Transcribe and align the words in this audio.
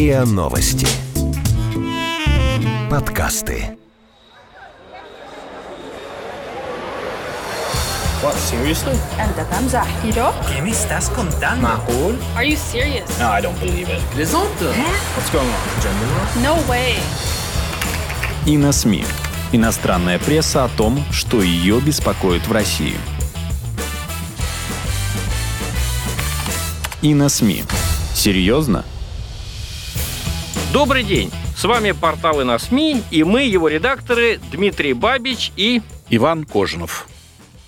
РИА 0.00 0.24
Новости. 0.24 0.86
Подкасты. 2.90 3.76
What, 8.22 8.34
seriously? 8.34 8.96
أنت 9.20 9.46
تمزح 9.50 9.86
¿Yo? 10.14 10.32
¿Qué 10.48 10.62
me 10.62 10.70
estás 10.70 11.08
contando? 11.10 11.62
معقول? 11.62 12.16
Are 12.36 12.44
you 12.44 12.56
serious? 12.56 13.08
No, 13.18 13.30
I 13.30 13.40
don't 13.40 13.58
believe 13.60 13.88
it. 13.88 14.00
Plaisante 14.14 14.64
What's 15.14 15.30
going 15.30 15.46
on? 15.46 15.80
Gender 15.80 16.06
war? 16.14 16.26
No 16.42 16.68
way. 16.68 16.96
И 18.46 18.56
на 18.56 18.72
СМИ. 18.72 19.04
Иностранная 19.52 20.18
пресса 20.18 20.64
о 20.64 20.68
том, 20.68 21.04
что 21.12 21.42
ее 21.42 21.80
беспокоит 21.80 22.46
в 22.48 22.52
России. 22.52 22.96
И 27.02 27.14
на 27.14 27.28
СМИ. 27.28 27.64
Серьезно? 28.14 28.84
Добрый 30.73 31.03
день! 31.03 31.29
С 31.57 31.65
вами 31.65 31.91
портал 31.91 32.39
на 32.45 32.57
СМИ 32.57 33.03
и 33.11 33.25
мы, 33.25 33.43
его 33.43 33.67
редакторы 33.67 34.39
Дмитрий 34.53 34.93
Бабич 34.93 35.51
и 35.57 35.81
Иван 36.09 36.45
Кожинов. 36.45 37.09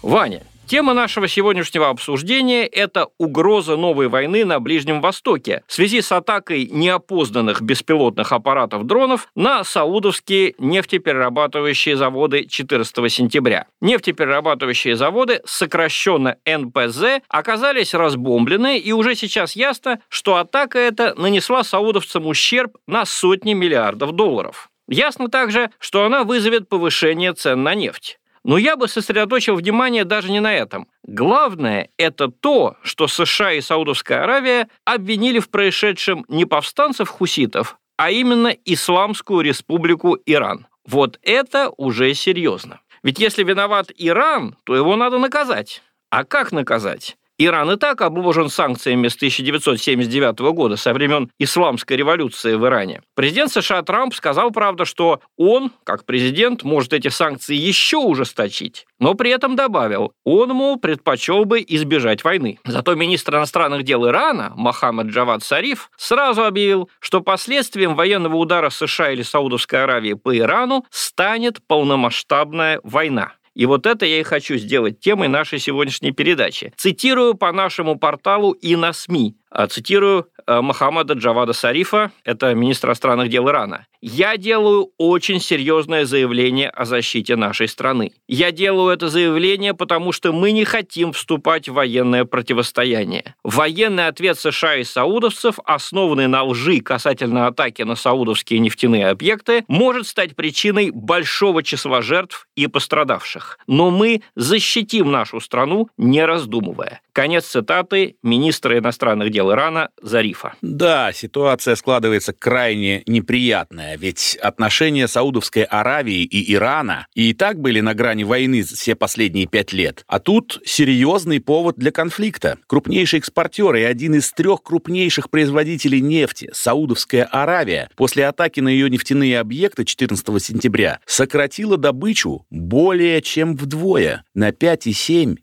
Ваня. 0.02 0.44
Тема 0.66 0.94
нашего 0.94 1.27
сегодняшнего 1.27 1.90
обсуждения– 1.90 2.66
это 2.72 3.08
угроза 3.17 3.76
новой 3.76 4.08
войны 4.08 4.45
на 4.45 4.62
Ближнем 4.62 5.02
Востоке 5.02 5.62
в 5.67 5.73
связи 5.73 6.02
с 6.02 6.12
атакой 6.12 6.67
неопознанных 6.72 7.62
беспилотных 7.62 8.31
аппаратов 8.31 8.86
дронов 8.86 9.27
на 9.36 9.66
саудовские 9.66 10.55
нефтеперерабатывающие 10.58 11.98
заводы 11.98 12.45
14 12.45 13.12
сентября. 13.12 13.67
Нефтеперерабатывающие 13.81 14.95
заводы, 14.95 15.41
сокращенно 15.45 16.38
НПЗ, 16.45 17.22
оказались 17.27 17.94
разбомблены, 17.94 18.80
и 18.80 18.94
уже 18.94 19.16
сейчас 19.16 19.58
ясно, 19.58 20.00
что 20.08 20.38
атака 20.38 20.80
эта 20.80 21.14
нанесла 21.16 21.66
саудовцам 21.66 22.25
ущерб 22.25 22.77
на 22.88 23.05
сотни 23.05 23.53
миллиардов 23.53 24.14
долларов. 24.14 24.70
Ясно 24.88 25.30
также, 25.30 25.72
что 25.80 26.05
она 26.05 26.23
вызовет 26.23 26.70
повышение 26.70 27.33
цен 27.33 27.64
на 27.64 27.75
нефть. 27.75 28.17
Но 28.44 28.58
я 28.58 28.75
бы 28.75 28.88
сосредоточил 28.88 29.55
внимание 29.55 30.03
даже 30.03 30.31
не 30.31 30.39
на 30.39 30.53
этом. 30.53 30.88
Главное– 31.03 31.89
это 31.97 32.27
то, 32.27 32.75
что 32.83 33.08
США 33.08 33.53
и 33.53 33.61
Саудовская 33.61 34.23
Аравия 34.23 34.67
обвинили 34.86 35.39
в 35.39 35.49
происшедшем 35.49 36.25
не 36.27 36.45
повстанцев-хуситов, 36.45 37.77
а 37.97 38.11
именно 38.11 38.49
Исламскую 38.66 39.41
республику 39.41 40.17
Иран. 40.25 40.67
Вот 40.86 41.19
это 41.21 41.71
уже 41.77 42.14
серьезно. 42.14 42.81
Ведь 43.03 43.19
если 43.19 43.44
виноват 43.44 43.91
Иран, 43.97 44.58
то 44.66 44.75
его 44.75 44.95
надо 44.95 45.19
наказать. 45.19 45.81
А 46.09 46.25
как 46.25 46.52
наказать? 46.52 47.17
Иран 47.45 47.72
и 47.72 47.77
так 47.77 48.02
обложен 48.02 48.49
санкциями 48.49 49.08
с 49.08 49.16
1979 49.16 50.39
года, 50.53 50.75
со 50.75 50.94
времен 50.94 51.30
исламской 51.39 51.97
революции 51.97 52.55
в 52.55 52.66
Иране. 52.66 53.02
Президент 53.16 53.52
США 53.52 53.81
Трамп 53.81 54.13
сказал, 54.13 54.52
правда, 54.52 54.86
что 54.86 55.22
он, 55.38 55.71
как 55.83 56.05
президент, 56.05 56.64
может 56.64 56.94
эти 56.94 57.08
санкции 57.08 57.55
еще 57.55 57.97
ужесточить, 57.97 58.86
но 58.99 59.14
при 59.14 59.31
этом 59.31 59.55
добавил, 59.55 60.14
он, 60.23 60.49
мол, 60.49 60.77
предпочел 60.77 61.45
бы 61.45 61.64
избежать 61.67 62.23
войны. 62.23 62.59
Зато 62.66 62.95
министр 62.95 63.36
иностранных 63.36 63.83
дел 63.83 64.08
Ирана, 64.08 64.53
Мохаммед 64.55 65.08
Джавад 65.08 65.44
Сариф, 65.44 65.89
сразу 65.97 66.44
объявил, 66.44 66.89
что 66.99 67.21
последствием 67.21 67.95
военного 67.95 68.36
удара 68.36 68.69
США 68.69 69.11
или 69.11 69.21
Саудовской 69.21 69.83
Аравии 69.83 70.14
по 70.14 70.38
Ирану 70.38 70.86
станет 70.89 71.66
полномасштабная 71.67 72.80
война. 72.83 73.33
И 73.55 73.65
вот 73.65 73.85
это 73.85 74.05
я 74.05 74.19
и 74.19 74.23
хочу 74.23 74.57
сделать 74.57 74.99
темой 74.99 75.27
нашей 75.27 75.59
сегодняшней 75.59 76.11
передачи. 76.11 76.73
Цитирую 76.75 77.35
по 77.35 77.51
нашему 77.51 77.97
порталу 77.97 78.51
и 78.51 78.75
на 78.75 78.93
СМИ. 78.93 79.35
А, 79.55 79.67
цитирую 79.67 80.25
э, 80.47 80.61
Мохаммада 80.61 81.13
Джавада 81.13 81.53
Сарифа, 81.53 82.11
это 82.23 82.55
министр 82.55 82.87
иностранных 82.87 83.29
дел 83.29 83.47
Ирана. 83.47 83.85
«Я 84.01 84.35
делаю 84.35 84.89
очень 84.97 85.39
серьезное 85.39 86.05
заявление 86.05 86.69
о 86.69 86.85
защите 86.85 87.36
нашей 87.36 87.67
страны. 87.67 88.13
Я 88.27 88.52
делаю 88.52 88.92
это 88.92 89.09
заявление, 89.09 89.75
потому 89.75 90.11
что 90.11 90.33
мы 90.33 90.52
не 90.52 90.65
хотим 90.65 91.13
вступать 91.13 91.69
в 91.69 91.73
военное 91.73 92.25
противостояние. 92.25 93.36
Военный 93.43 94.08
ответ 94.08 94.39
США 94.39 94.77
и 94.77 94.83
саудовцев, 94.83 95.59
основанный 95.65 96.27
на 96.27 96.43
лжи 96.43 96.80
касательно 96.81 97.45
атаки 97.45 97.83
на 97.83 97.95
саудовские 97.95 98.59
нефтяные 98.59 99.08
объекты, 99.08 99.63
может 99.67 100.08
стать 100.08 100.36
причиной 100.36 100.89
большого 100.89 101.61
числа 101.61 102.02
жертв 102.02 102.47
и 102.55 102.65
пострадавших. 102.65 103.59
Но 103.67 103.92
мы 103.92 104.23
защитим 104.36 105.11
нашу 105.11 105.39
страну, 105.39 105.89
не 105.95 106.25
раздумывая». 106.25 107.02
Конец 107.13 107.45
цитаты 107.45 108.15
министра 108.23 108.80
иностранных 108.80 109.30
дел 109.30 109.42
Ирана 109.52 109.89
Зарифа. 110.02 110.54
Да, 110.61 111.11
ситуация 111.14 111.76
складывается 111.76 112.33
крайне 112.33 113.04
неприятная, 113.05 113.98
ведь 113.98 114.37
отношения 114.42 115.08
Саудовской 115.08 115.64
Аравии 115.64 116.23
и 116.23 116.54
Ирана 116.54 117.08
и 117.14 117.33
так 117.33 117.59
были 117.59 117.80
на 117.80 117.93
грани 117.93 118.23
войны 118.23 118.64
все 118.64 118.95
последние 118.95 119.48
пять 119.48 119.73
лет. 119.73 120.04
А 120.08 120.20
тут 120.20 120.61
серьезный 120.65 121.39
повод 121.39 121.76
для 121.77 121.92
конфликта. 121.92 122.58
Крупнейший 122.67 123.20
экспортер 123.20 123.76
и 123.76 123.81
один 123.81 124.15
из 124.15 124.31
трех 124.31 124.64
крупнейших 124.64 125.30
производителей 125.30 126.02
нефти, 126.02 126.49
Саудовская 126.54 127.25
Аравия, 127.25 127.89
после 127.95 128.27
атаки 128.27 128.60
на 128.60 128.69
ее 128.69 128.89
нефтяные 128.89 129.39
объекты 129.39 129.86
14 129.86 130.44
сентября 130.44 131.00
сократила 131.06 131.77
добычу 131.77 132.45
более 132.50 133.21
чем 133.21 133.56
вдвое, 133.56 134.24
на 134.33 134.50
5,7 134.50 135.38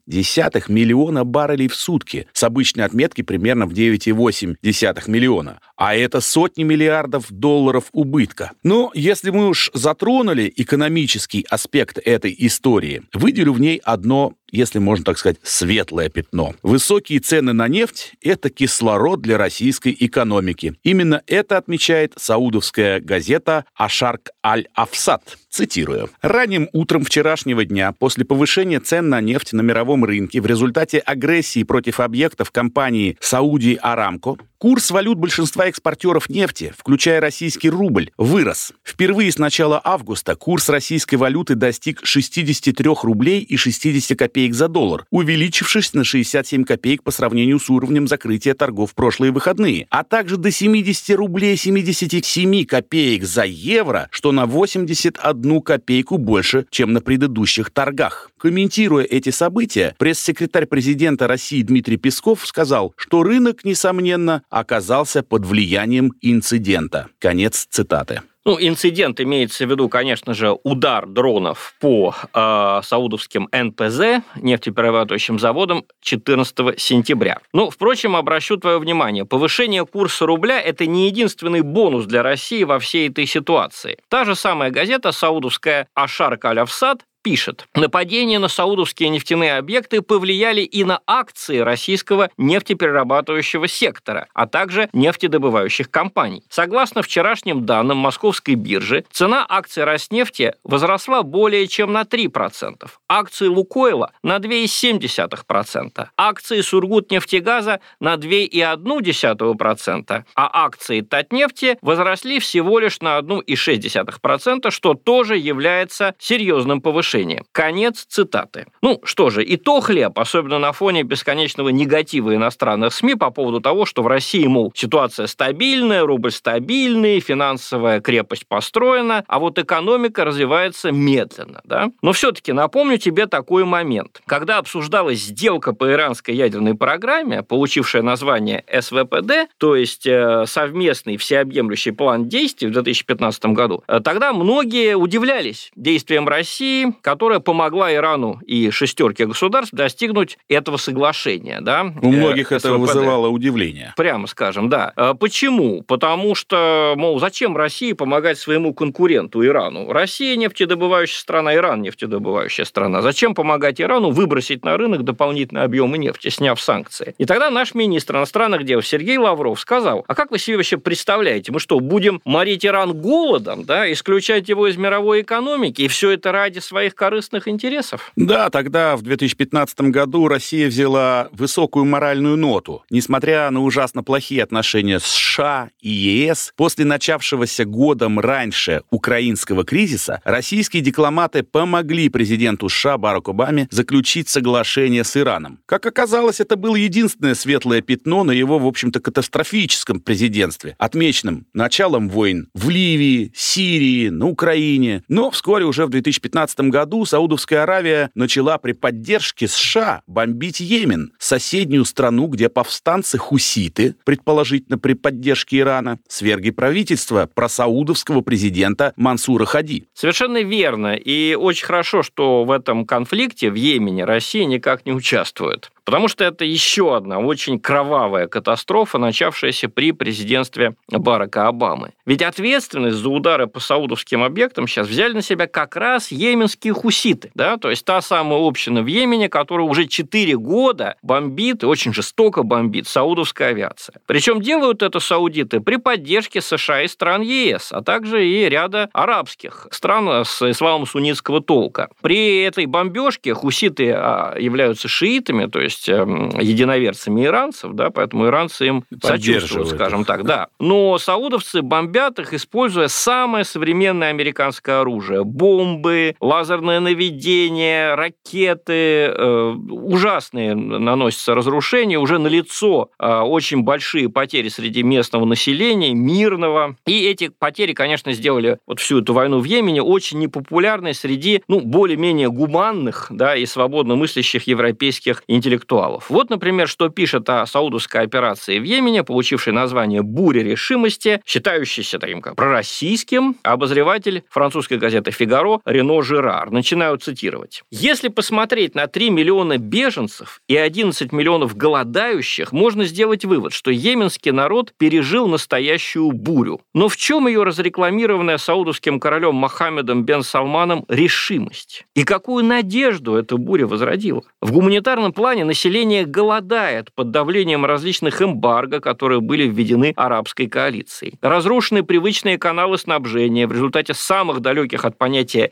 миллиона 0.69 1.25
баррелей 1.25 1.69
в 1.69 1.75
сутки, 1.75 2.27
с 2.33 2.43
обычной 2.43 2.85
отметки 2.85 3.23
примерно 3.23 3.67
в 3.67 3.73
9,8 3.97 5.09
миллиона. 5.09 5.61
А 5.77 5.95
это 5.95 6.21
сотни 6.21 6.63
миллиардов 6.63 7.27
долларов 7.31 7.87
убытка. 7.93 8.53
Но 8.63 8.91
если 8.95 9.31
мы 9.31 9.49
уж 9.49 9.71
затронули 9.75 10.53
экономический 10.57 11.47
аспект 11.49 11.99
этой 12.05 12.35
истории, 12.39 13.03
выделю 13.13 13.53
в 13.53 13.61
ней 13.61 13.81
одно 13.85 14.35
если 14.53 14.79
можно 14.79 15.05
так 15.05 15.19
сказать, 15.19 15.39
светлое 15.43 16.09
пятно. 16.09 16.55
Высокие 16.63 17.21
цены 17.21 17.53
на 17.53 17.69
нефть– 17.69 18.15
это 18.23 18.51
кислород 18.51 19.21
для 19.21 19.39
российской 19.39 19.97
экономики. 19.99 20.75
Именно 20.83 21.23
это 21.27 21.57
отмечает 21.57 22.15
саудовская 22.17 23.01
газета 23.01 23.65
«Ашарк 23.75 24.31
Аль-Афсад». 24.45 25.39
Цитирую. 25.49 26.11
«Ранним 26.23 26.69
утром 26.73 27.05
вчерашнего 27.05 27.65
дня, 27.65 27.93
после 27.93 28.25
повышения 28.25 28.81
цен 28.81 29.09
на 29.09 29.21
нефть 29.21 29.53
на 29.53 29.63
мировом 29.63 30.05
рынке 30.05 30.41
в 30.41 30.47
результате 30.47 30.99
агрессии 30.99 31.65
против 31.65 32.01
объектов 32.01 32.51
компании 32.51 33.17
«Сауди 33.21 33.79
Арамко», 33.81 34.37
Курс 34.61 34.91
валют 34.91 35.17
большинства 35.17 35.69
экспортеров 35.69 36.29
нефти, 36.29 36.75
включая 36.77 37.19
российский 37.19 37.71
рубль, 37.71 38.11
вырос. 38.19 38.75
Впервые 38.85 39.33
с 39.33 39.39
начала 39.39 39.81
августа 39.83 40.37
курс 40.37 40.69
российской 40.69 41.15
валюты 41.15 41.55
достиг 41.55 42.01
63 42.05 42.91
рублей 43.03 43.41
и 43.41 43.57
60 43.57 44.19
копеек 44.19 44.53
за 44.53 44.69
доллар, 44.69 45.07
увеличившись 45.11 45.95
на 45.95 46.05
67 46.05 46.65
копеек 46.65 47.03
по 47.03 47.11
сравнению 47.11 47.59
с 47.59 47.71
уровнем 47.71 48.07
закрытия 48.07 48.53
торгов 48.53 48.91
в 48.91 48.95
прошлые 48.95 49.33
выходные, 49.33 49.87
а 49.89 50.05
также 50.05 50.37
до 50.37 50.51
70 50.51 51.17
рублей 51.17 51.57
77 51.57 52.67
копеек 52.67 53.25
за 53.25 53.45
евро, 53.45 54.09
что 54.11 54.31
на 54.31 54.45
81 54.45 55.63
копейку 55.63 56.19
больше, 56.19 56.67
чем 56.69 56.93
на 56.93 57.01
предыдущих 57.01 57.71
торгах. 57.71 58.31
Комментируя 58.39 59.05
эти 59.05 59.31
события, 59.31 59.95
пресс-секретарь 59.97 60.67
президента 60.67 61.27
России 61.27 61.63
Дмитрий 61.63 61.97
Песков 61.97 62.47
сказал, 62.47 62.93
что 62.97 63.23
рынок, 63.23 63.65
несомненно, 63.65 64.43
оказался 64.51 65.23
под 65.23 65.47
влиянием 65.47 66.13
инцидента. 66.21 67.09
Конец 67.19 67.67
цитаты. 67.71 68.23
Ну, 68.47 68.57
инцидент 68.59 69.21
имеется 69.21 69.67
в 69.67 69.71
виду, 69.71 69.91
конечно 69.91 70.33
же, 70.33 70.57
удар 70.65 71.07
дронов 71.07 71.75
по 71.79 72.15
э, 72.33 72.81
саудовским 72.83 73.49
НПЗ, 73.53 74.25
нефтеперерабатывающим 74.37 75.39
заводам, 75.39 75.85
14 76.01 76.81
сентября. 76.81 77.41
Ну, 77.53 77.69
впрочем, 77.69 78.17
обращу 78.17 78.57
твое 78.57 78.79
внимание, 78.79 79.27
повышение 79.27 79.85
курса 79.85 80.25
рубля– 80.25 80.59
это 80.63 80.87
не 80.87 81.07
единственный 81.07 81.61
бонус 81.61 82.07
для 82.07 82.23
России 82.23 82.65
во 82.65 82.79
всей 82.79 83.11
этой 83.11 83.27
ситуации. 83.27 83.99
Та 84.09 84.25
же 84.25 84.35
самая 84.35 84.71
газета 84.71 85.13
саудовская 85.13 85.87
«Ашар 85.95 86.39
Калявсад» 86.39 87.05
пишет, 87.23 87.67
нападения 87.75 88.39
на 88.39 88.49
саудовские 88.49 89.11
нефтяные 89.11 89.57
объекты 89.57 90.03
повлияли 90.03 90.61
и 90.63 90.85
на 90.85 91.01
акции 91.07 91.59
российского 91.59 92.31
нефтеперерабатывающего 92.37 93.69
сектора, 93.69 94.27
а 94.35 94.47
также 94.47 94.89
нефтедобывающих 94.93 95.91
компаний. 95.91 96.43
Согласно 96.49 97.03
вчерашним 97.03 97.67
данным 97.67 97.99
московской 97.99 98.55
биржи, 98.55 99.05
цена 99.11 99.45
акций 99.49 99.85
Роснефти 99.85 100.55
возросла 100.65 101.23
более 101.23 101.67
чем 101.67 101.93
на 101.93 102.03
3%, 102.03 102.89
акции 103.09 103.47
Лукойла 103.47 104.13
на 104.23 104.37
2,7%, 104.37 106.07
акции 106.17 106.61
Сургутнефтегаза 106.61 107.81
на 108.01 108.15
2,1%, 108.15 110.25
а 110.35 110.65
акции 110.65 111.01
Татнефти 111.03 111.79
возросли 111.83 112.41
всего 112.41 112.79
лишь 112.79 113.01
на 113.01 113.19
1,6%, 113.19 114.71
что 114.71 114.95
тоже 114.95 115.37
является 115.37 116.15
серьезным 116.19 116.81
повышением 116.81 117.10
соглашением. 117.11 117.45
Конец 117.53 118.07
цитаты. 118.09 118.67
Ну 118.83 119.01
что 119.05 119.31
же, 119.31 119.45
и 119.45 119.57
то 119.57 119.81
хлеб, 119.81 120.19
особенно 120.19 120.59
на 120.59 120.73
фоне 120.73 121.03
бесконечного 121.03 121.71
негатива 121.71 122.35
иностранных 122.35 122.93
СМИ 122.93 123.15
по 123.17 123.31
поводу 123.31 123.61
того, 123.61 123.87
что 123.87 124.03
в 124.03 124.07
России, 124.07 124.47
мол, 124.47 124.73
ситуация 124.75 125.27
стабильная, 125.27 126.05
рубль 126.05 126.31
стабильный, 126.31 127.21
финансовая 127.21 128.01
крепость 128.01 128.47
построена, 128.47 129.25
а 129.27 129.39
вот 129.39 129.59
экономика 129.59 130.25
развивается 130.25 130.93
медленно. 130.93 131.61
Да? 131.65 131.91
Но 132.03 132.13
все-таки 132.13 132.53
напомню 132.53 132.99
тебе 132.99 133.27
такой 133.27 133.65
момент. 133.65 134.23
Когда 134.27 134.59
обсуждалась 134.59 135.21
сделка 135.21 135.73
по 135.73 135.91
иранской 135.91 136.35
ядерной 136.35 136.75
программе, 136.75 137.43
получившая 137.43 138.03
название 138.03 138.65
СВПД, 138.81 139.51
то 139.59 139.77
есть 139.77 140.07
э, 140.07 140.45
совместный 140.47 141.17
всеобъемлющий 141.17 141.93
план 141.93 142.29
действий 142.29 142.69
в 142.69 142.73
2015 142.73 143.47
году, 143.47 143.83
э, 143.89 144.01
тогда 144.01 144.33
многие 144.33 144.97
удивлялись 144.97 145.71
действиям 145.77 146.29
России, 146.29 146.95
которая 147.03 147.41
помогла 147.41 147.93
Ирану 147.93 148.41
и 148.47 148.71
шестерке 148.71 149.27
государств 149.27 149.75
достигнуть 149.75 150.39
этого 150.49 150.77
соглашения. 150.77 151.61
Да? 151.61 151.93
У 152.03 152.11
многих 152.11 152.53
это 152.53 152.75
вызывало 152.75 153.29
удивление. 153.29 153.95
Прямо 153.97 154.27
скажем, 154.27 154.69
да. 154.69 154.93
А 154.97 155.15
почему? 155.15 155.83
Потому 155.83 156.35
что, 156.35 156.95
мол, 156.97 157.19
зачем 157.21 157.57
России 157.57 157.93
помогать 157.93 158.39
своему 158.39 158.75
конкуренту 158.75 159.45
Ирану? 159.45 159.93
Россия 159.93 160.37
нефтедобывающая 160.37 161.19
страна, 161.19 161.55
Иран 161.55 161.83
нефтедобывающая 161.83 162.65
страна. 162.65 163.03
Зачем 163.03 163.35
помогать 163.35 163.81
Ирану 163.81 164.11
выбросить 164.11 164.65
на 164.65 164.77
рынок 164.77 165.05
дополнительные 165.05 165.65
объемы 165.65 165.99
нефти, 165.99 166.29
сняв 166.29 166.61
санкции? 166.61 167.15
И 167.19 167.25
тогда 167.25 167.51
наш 167.51 167.75
министр 167.75 168.17
иностранных 168.17 168.65
дел 168.65 168.83
Сергей 168.83 169.19
Лавров 169.19 169.59
сказал, 169.61 170.05
а 170.07 170.15
как 170.15 170.31
вы 170.31 170.39
себе 170.39 170.57
вообще 170.57 170.77
представляете, 170.77 171.53
мы 171.53 171.61
что, 171.61 171.81
будем 171.81 172.21
морить 172.25 172.65
Иран 172.65 172.93
голодом, 172.93 173.65
да, 173.65 173.91
исключать 173.93 174.49
его 174.49 174.67
из 174.67 174.77
мировой 174.77 175.23
экономики, 175.23 175.83
и 175.83 175.89
все 175.89 176.11
это 176.11 176.33
ради 176.33 176.59
своих 176.59 176.90
корыстных 176.95 177.49
интересов? 177.49 178.13
Да, 178.17 178.51
тогда, 178.51 178.97
в 178.97 179.03
2015 179.03 179.81
году, 179.83 180.29
Россия 180.29 180.69
взяла 180.69 181.29
высокую 181.33 181.85
моральную 181.85 182.37
ноту. 182.37 182.83
Несмотря 182.91 183.51
на 183.51 183.63
ужасно 183.63 184.03
плохие 184.03 184.43
отношения 184.43 184.99
с 184.99 185.05
США 185.05 185.71
и 185.81 185.91
ЕС, 185.91 186.53
после 186.57 186.85
начавшегося 186.85 187.65
годом 187.65 188.21
раньше 188.21 188.83
украинского 188.91 189.65
кризиса, 189.65 190.21
российские 190.25 190.83
дипломаты 190.83 191.43
помогли 191.43 192.09
президенту 192.09 192.69
США 192.69 192.99
Бараку 192.99 193.31
Обаме 193.31 193.69
заключить 193.71 194.29
соглашение 194.29 195.05
с 195.05 195.17
Ираном. 195.17 195.61
Как 195.67 195.87
оказалось, 195.87 196.41
это 196.41 196.57
было 196.57 196.77
единственное 196.77 197.35
светлое 197.35 197.81
пятно 197.81 198.25
на 198.25 198.33
его, 198.33 198.59
в 198.59 198.67
общем-то, 198.67 199.01
катастрофическом 199.01 200.01
президентстве, 200.01 200.75
отмеченном 200.79 201.47
началом 201.55 202.09
войн 202.09 202.49
в 202.55 202.69
Ливии, 202.69 203.33
Сирии, 203.35 204.09
на 204.09 204.27
Украине. 204.27 205.03
Но 205.09 205.31
вскоре 205.31 205.65
уже 205.65 205.87
в 205.87 205.91
2015 205.91 206.61
году 206.71 206.80
Саудовская 207.05 207.63
Аравия 207.63 208.11
начала 208.15 208.59
при 208.59 208.73
поддержке 208.73 209.49
США 209.49 210.03
бомбить 210.07 210.61
Йемен, 210.61 211.13
соседнюю 211.19 211.85
страну, 211.85 212.27
где 212.27 212.49
повстанцы 212.49 213.19
хуситы, 213.19 213.97
предположительно 214.05 214.79
при 214.79 214.95
поддержке 214.95 215.59
Ирана, 215.59 215.99
свергли 216.09 216.51
правительство 216.51 217.29
просаудовского 217.35 218.21
президента 218.21 218.93
Мансура 218.97 219.45
Хади. 219.45 219.87
Совершенно 219.95 220.43
верно. 220.43 220.95
И 220.95 221.35
очень 221.35 221.67
хорошо, 221.67 222.03
что 222.03 222.45
в 222.45 222.51
этом 222.51 222.85
конфликте 222.85 223.51
в 223.51 223.55
Йемене 223.55 224.05
Россия 224.05 224.45
никак 224.45 224.87
не 224.87 224.93
участвует. 224.93 225.71
Потому 225.85 226.07
что 226.07 226.25
это 226.25 226.45
еще 226.45 226.97
одна 226.97 227.19
очень 227.19 227.59
кровавая 227.59 228.29
катастрофа, 228.29 228.99
начавшаяся 228.99 229.69
при 229.69 229.91
президентстве 229.91 230.77
Барака 230.89 231.49
Обамы. 231.49 231.95
Ведь 232.07 232.23
ответственность 232.23 232.99
за 232.99 233.09
удары 233.09 233.49
по 233.49 233.59
саудовским 233.59 234.23
объектам 234.23 234.69
сейчас 234.69 234.87
взяли 234.87 235.15
на 235.15 235.23
себя 235.23 235.49
как 235.49 235.75
раз 235.75 236.13
йеменские 236.13 236.70
хуситы. 236.73 237.31
Да? 237.35 237.57
То 237.57 237.71
есть 237.71 237.85
та 237.85 238.01
самая 238.01 238.41
община 238.41 238.83
в 238.83 238.87
Йемене, 238.87 239.29
которая 239.29 239.67
уже 239.67 239.87
4 239.87 240.37
года 240.37 240.97
бомбит 241.03 241.63
и 241.63 241.67
очень 241.67 241.93
жестоко 241.93 242.43
бомбит 242.43 242.87
саудовская 242.87 243.49
авиация. 243.49 243.97
Причем 244.07 244.41
делают 244.41 244.83
это 244.83 245.01
саудиты 245.01 245.61
при 245.61 245.77
поддержке 245.77 246.41
США 246.41 246.83
и 246.83 246.89
стран 246.89 247.23
ЕС, 247.23 247.73
а 247.73 247.83
также 247.83 248.27
и 248.27 248.49
ряда 248.49 248.89
арабских 248.93 249.69
стран 249.71 250.25
с 250.25 250.43
исламом 250.51 250.87
суннитского 250.87 251.41
толка. 251.41 251.89
При 252.01 252.43
этой 252.43 252.67
бомбежке 252.67 253.35
хуситы 253.35 253.93
а, 253.93 254.35
являются 254.39 254.89
шиитами, 254.89 255.47
то 255.47 255.61
есть 255.61 255.89
эм, 255.89 256.31
единоверцами 256.39 257.25
иранцев, 257.25 257.73
да, 257.73 257.91
поэтому 257.91 258.27
иранцы 258.27 258.67
им 258.67 258.85
сочувствуют, 259.03 259.69
скажем 259.69 260.05
так, 260.05 260.25
да. 260.25 260.49
Но 260.59 260.99
саудовцы 260.99 261.63
бомбят 261.63 262.19
их, 262.19 262.35
используя 262.35 262.89
самое 262.89 263.45
современное 263.45 264.11
американское 264.11 264.81
оружие. 264.81 265.25
Бомбы, 265.25 266.15
лазерное 266.61 266.81
наведение, 266.81 267.95
ракеты. 267.95 268.73
Э, 268.73 269.55
ужасные 269.71 270.55
наносятся 270.55 271.35
разрушения, 271.35 271.99
уже 271.99 272.19
на 272.19 272.29
лицо 272.29 272.91
э, 272.99 273.21
очень 273.21 273.63
большие 273.63 274.09
потери 274.09 274.49
среди 274.49 274.83
местного 274.83 275.25
населения, 275.25 275.95
мирного. 275.95 276.77
И 276.87 277.07
эти 277.07 277.31
потери, 277.39 277.73
конечно, 277.73 278.13
сделали 278.13 278.59
вот 278.67 278.81
всю 278.81 279.01
эту 279.01 279.15
войну 279.15 279.41
в 279.41 279.45
Йемене 279.45 279.83
очень 279.83 280.19
непопулярной 280.19 280.95
среди, 280.95 281.43
ну, 281.49 281.61
более-менее 281.61 282.31
гуманных, 282.31 283.07
да, 283.11 283.35
и 283.37 283.47
свободно 283.47 283.97
мыслящих 283.97 284.47
европейских 284.47 285.23
интеллектуалов. 285.27 286.11
Вот, 286.11 286.31
например, 286.31 286.69
что 286.69 286.89
пишет 286.89 287.29
о 287.31 287.47
саудовской 287.47 288.03
операции 288.03 288.59
в 288.59 288.65
Йемене, 288.65 289.03
получившей 289.05 289.53
название 289.53 290.03
«Буря 290.03 290.43
решимости», 290.43 291.21
считающийся 291.25 291.99
таким 291.99 292.21
как 292.21 292.37
пророссийским, 292.37 293.37
обозреватель 293.43 294.25
французской 294.29 294.79
газеты 294.79 295.11
«Фигаро» 295.11 295.61
Рено 295.65 296.03
Жирар. 296.03 296.50
Начинаю 296.51 296.99
цитировать. 296.99 297.63
«Если 297.71 298.09
посмотреть 298.09 298.75
на 298.75 298.87
3 298.87 299.11
миллиона 299.11 299.59
беженцев 299.59 300.41
и 300.49 300.57
11 300.57 301.13
миллионов 301.13 301.57
голодающих, 301.57 302.53
можно 302.53 302.85
сделать 302.85 303.25
вывод, 303.25 303.53
что 303.53 303.71
йеменский 303.71 304.33
народ 304.33 304.73
пережил 304.77 305.29
настоящую 305.29 306.13
бурю. 306.13 306.61
Но 306.75 306.89
в 306.89 306.97
чем 306.97 307.27
ее 307.27 307.43
разрекламированная 307.43 308.39
саудовским 308.39 309.01
королем 309.01 309.35
Мохаммедом 309.35 310.05
бен 310.05 310.23
Салманом 310.23 310.85
решимость? 310.89 311.87
И 311.95 312.05
какую 312.05 312.45
надежду 312.45 313.15
эта 313.15 313.37
буря 313.37 313.67
возродила? 313.67 314.23
В 314.41 314.53
гуманитарном 314.53 315.13
плане 315.13 315.45
население 315.45 316.05
голодает 316.05 316.93
под 316.95 317.11
давлением 317.11 317.65
различных 317.65 318.23
эмбарго, 318.23 318.81
которые 318.81 319.21
были 319.21 319.47
введены 319.47 319.93
арабской 319.97 320.47
коалицией. 320.47 321.19
Разрушены 321.21 321.83
привычные 321.83 322.39
каналы 322.39 322.79
снабжения 322.79 323.47
в 323.47 323.53
результате 323.53 323.95
самых 323.95 324.41
далеких 324.41 324.85
от 324.85 324.99
понятия 324.99 325.51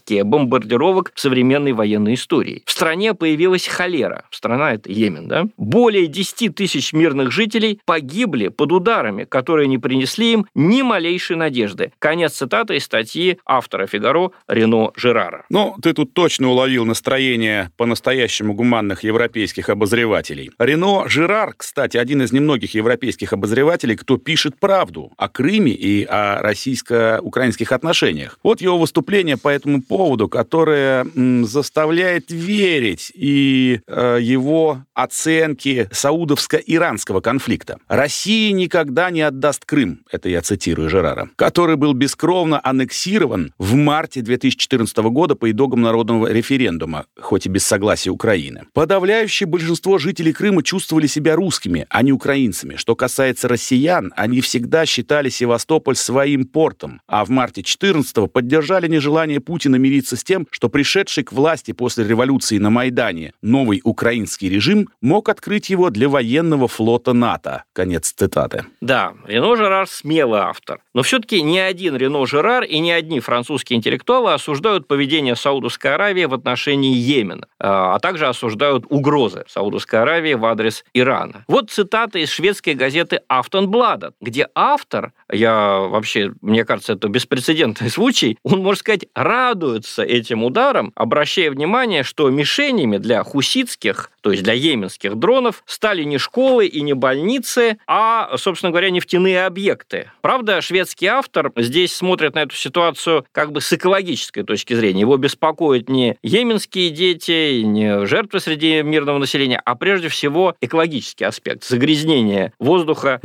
хирургические 0.00 0.24
бомбардировок 0.24 1.12
в 1.14 1.20
современной 1.20 1.72
военной 1.72 2.14
истории. 2.14 2.62
В 2.66 2.70
стране 2.70 3.14
появилась 3.14 3.66
холера. 3.66 4.24
Страна 4.30 4.72
это 4.72 4.90
Йемен, 4.90 5.28
да? 5.28 5.46
Более 5.56 6.06
10 6.06 6.54
тысяч 6.54 6.92
мирных 6.92 7.30
жителей 7.32 7.80
погибли 7.84 8.48
под 8.48 8.72
ударами, 8.72 9.24
которые 9.24 9.68
не 9.68 9.78
принесли 9.78 10.32
им 10.32 10.46
ни 10.54 10.82
малейшей 10.82 11.36
надежды. 11.36 11.92
Конец 11.98 12.32
цитаты 12.32 12.76
из 12.76 12.84
статьи 12.84 13.38
автора 13.46 13.86
«Фигаро» 13.86 14.30
Рено 14.48 14.90
Жерара. 14.96 15.44
Ну, 15.50 15.76
ты 15.82 15.92
тут 15.92 16.14
точно 16.14 16.48
уловил 16.48 16.84
настроение 16.84 17.70
по-настоящему 17.76 18.54
гуманных 18.54 19.04
европейских 19.04 19.68
обозревателей. 19.68 20.50
Рено 20.58 21.08
Жирар, 21.08 21.54
кстати, 21.56 21.96
один 21.96 22.22
из 22.22 22.32
немногих 22.32 22.74
европейских 22.74 23.32
обозревателей, 23.32 23.96
кто 23.96 24.16
пишет 24.16 24.58
правду 24.58 25.12
о 25.16 25.28
Крыме 25.28 25.72
и 25.72 26.04
о 26.04 26.40
российско-украинских 26.42 27.72
отношениях. 27.72 28.38
Вот 28.42 28.60
его 28.60 28.78
выступление 28.78 29.36
по 29.36 29.48
этому 29.48 29.82
поводу, 29.90 30.28
которое 30.28 31.04
м, 31.16 31.44
заставляет 31.44 32.30
верить 32.30 33.10
и 33.12 33.80
э, 33.88 34.18
его 34.22 34.84
оценки 34.94 35.88
саудовско-иранского 35.90 37.20
конфликта. 37.20 37.78
Россия 37.88 38.52
никогда 38.52 39.10
не 39.10 39.22
отдаст 39.22 39.64
Крым, 39.64 40.04
это 40.12 40.28
я 40.28 40.42
цитирую 40.42 40.88
Жерара, 40.88 41.28
который 41.34 41.74
был 41.74 41.92
бескровно 41.92 42.60
аннексирован 42.62 43.52
в 43.58 43.74
марте 43.74 44.20
2014 44.20 44.96
года 44.98 45.34
по 45.34 45.50
итогам 45.50 45.80
народного 45.80 46.30
референдума, 46.30 47.06
хоть 47.20 47.46
и 47.46 47.48
без 47.48 47.66
согласия 47.66 48.10
Украины. 48.10 48.66
Подавляющее 48.72 49.48
большинство 49.48 49.98
жителей 49.98 50.32
Крыма 50.32 50.62
чувствовали 50.62 51.08
себя 51.08 51.34
русскими, 51.34 51.86
а 51.90 52.02
не 52.04 52.12
украинцами. 52.12 52.76
Что 52.76 52.94
касается 52.94 53.48
россиян, 53.48 54.12
они 54.14 54.40
всегда 54.40 54.86
считали 54.86 55.30
Севастополь 55.30 55.96
своим 55.96 56.46
портом, 56.46 57.00
а 57.08 57.24
в 57.24 57.30
марте 57.30 57.62
14-го 57.62 58.28
поддержали 58.28 58.86
нежелание 58.86 59.40
Путина 59.40 59.69
мириться 59.76 60.16
с 60.16 60.24
тем, 60.24 60.46
что 60.50 60.68
пришедший 60.68 61.24
к 61.24 61.32
власти 61.32 61.72
после 61.72 62.06
революции 62.06 62.58
на 62.58 62.70
Майдане 62.70 63.32
новый 63.42 63.80
украинский 63.84 64.48
режим 64.48 64.88
мог 65.00 65.28
открыть 65.28 65.70
его 65.70 65.90
для 65.90 66.08
военного 66.08 66.68
флота 66.68 67.12
НАТО. 67.12 67.64
Конец 67.72 68.12
цитаты. 68.12 68.64
Да, 68.80 69.14
Рено 69.26 69.56
Жерар 69.56 69.86
смелый 69.88 70.40
автор. 70.40 70.80
Но 70.94 71.02
все-таки 71.02 71.42
ни 71.42 71.58
один 71.58 71.96
Рено 71.96 72.26
Жерар 72.26 72.64
и 72.64 72.78
ни 72.78 72.90
одни 72.90 73.20
французские 73.20 73.76
интеллектуалы 73.76 74.32
осуждают 74.32 74.88
поведение 74.88 75.36
Саудовской 75.36 75.94
Аравии 75.94 76.24
в 76.24 76.34
отношении 76.34 76.94
Йемена, 76.94 77.46
а 77.58 77.98
также 77.98 78.26
осуждают 78.26 78.84
угрозы 78.88 79.44
Саудовской 79.48 80.00
Аравии 80.00 80.34
в 80.34 80.44
адрес 80.44 80.84
Ирана. 80.94 81.44
Вот 81.48 81.70
цитата 81.70 82.18
из 82.18 82.30
шведской 82.30 82.74
газеты 82.74 83.20
«Автонбладат», 83.28 84.14
где 84.20 84.48
автор, 84.54 85.12
я 85.30 85.78
вообще, 85.78 86.32
мне 86.40 86.64
кажется, 86.64 86.94
это 86.94 87.08
беспрецедентный 87.08 87.90
случай, 87.90 88.38
он, 88.42 88.62
можно 88.62 88.80
сказать, 88.80 89.06
радует 89.14 89.59
радуются 89.60 90.02
этим 90.02 90.42
ударам, 90.42 90.90
обращая 90.94 91.50
внимание, 91.50 92.02
что 92.02 92.30
мишенями 92.30 92.96
для 92.96 93.22
хуситских, 93.22 94.10
то 94.22 94.30
есть 94.30 94.42
для 94.42 94.54
йеменских 94.54 95.16
дронов, 95.16 95.62
стали 95.66 96.02
не 96.02 96.16
школы 96.16 96.66
и 96.66 96.80
не 96.80 96.94
больницы, 96.94 97.78
а, 97.86 98.36
собственно 98.38 98.70
говоря, 98.70 98.90
нефтяные 98.90 99.44
объекты. 99.44 100.10
Правда, 100.22 100.62
шведский 100.62 101.06
автор 101.06 101.52
здесь 101.56 101.92
смотрит 101.92 102.34
на 102.34 102.40
эту 102.40 102.56
ситуацию 102.56 103.26
как 103.32 103.52
бы 103.52 103.60
с 103.60 103.70
экологической 103.72 104.42
точки 104.44 104.72
зрения. 104.72 105.00
Его 105.00 105.18
беспокоят 105.18 105.90
не 105.90 106.16
йеменские 106.22 106.88
дети, 106.88 107.60
не 107.60 108.06
жертвы 108.06 108.40
среди 108.40 108.82
мирного 108.82 109.18
населения, 109.18 109.60
а 109.62 109.74
прежде 109.74 110.08
всего 110.08 110.54
экологический 110.62 111.24
аспект, 111.24 111.64
загрязнение 111.64 112.54
воздуха 112.58 113.20